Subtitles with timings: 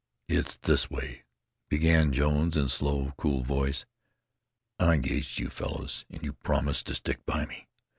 [0.27, 1.25] "It's this way,"
[1.69, 3.85] began Jones, in slow, cool voice;
[4.79, 7.67] "I engaged you fellows, and you promised to stick by me.